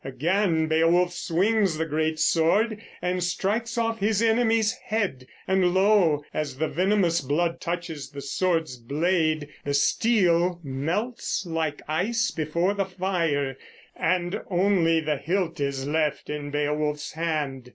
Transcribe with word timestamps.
Again 0.03 0.65
Beowulf 0.67 1.13
swings 1.13 1.77
the 1.77 1.85
great 1.85 2.17
sword 2.19 2.81
and 3.03 3.23
strikes 3.23 3.77
off 3.77 3.99
his 3.99 4.19
enemy's 4.19 4.71
head; 4.73 5.27
and 5.47 5.75
lo, 5.75 6.23
as 6.33 6.57
the 6.57 6.67
venomous 6.67 7.21
blood 7.21 7.61
touches 7.61 8.09
the 8.09 8.19
sword 8.21 8.67
blade, 8.87 9.49
the 9.63 9.75
steel 9.75 10.59
melts 10.63 11.45
like 11.45 11.83
ice 11.87 12.31
before 12.31 12.73
the 12.73 12.85
fire, 12.85 13.55
and 13.95 14.41
only 14.49 15.01
the 15.01 15.17
hilt 15.17 15.59
is 15.59 15.87
left 15.87 16.31
in 16.31 16.49
Beowulf's 16.49 17.11
hand. 17.11 17.69